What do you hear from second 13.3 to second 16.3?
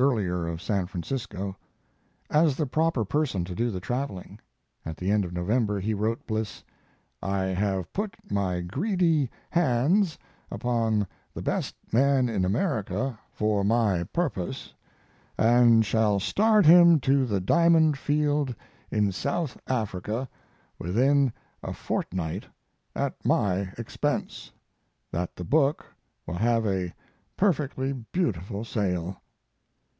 for my purpose, and shall